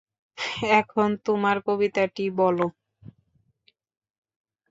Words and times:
এখন 0.79 1.09
তোমার 1.25 1.57
কবিতাটি 1.67 2.25
বলো। 2.37 2.67